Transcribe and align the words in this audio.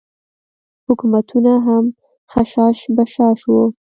حکومتونه 0.89 1.53
هم 1.65 1.85
خشاش 2.31 2.79
بشاش 2.97 3.39
وو. 3.49 3.63